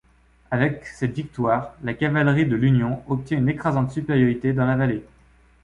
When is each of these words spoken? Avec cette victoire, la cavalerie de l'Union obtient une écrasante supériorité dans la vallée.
Avec 0.49 0.83
cette 0.87 1.13
victoire, 1.13 1.75
la 1.83 1.93
cavalerie 1.93 2.47
de 2.47 2.55
l'Union 2.55 3.03
obtient 3.07 3.37
une 3.37 3.49
écrasante 3.49 3.91
supériorité 3.91 4.51
dans 4.51 4.65
la 4.65 4.75
vallée. 4.75 5.05